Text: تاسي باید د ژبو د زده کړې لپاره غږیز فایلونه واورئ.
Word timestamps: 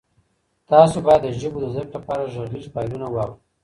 تاسي 0.69 0.99
باید 1.05 1.21
د 1.23 1.27
ژبو 1.39 1.57
د 1.61 1.65
زده 1.73 1.83
کړې 1.85 1.95
لپاره 1.95 2.31
غږیز 2.35 2.65
فایلونه 2.73 3.07
واورئ. 3.09 3.35